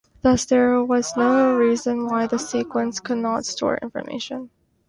Thus 0.23 0.45
there 0.45 0.83
was 0.83 1.15
no 1.15 1.55
reason 1.55 2.07
why 2.07 2.25
the 2.25 2.39
sequence 2.39 2.99
could 2.99 3.19
not 3.19 3.45
store 3.45 3.77
information. 3.83 4.49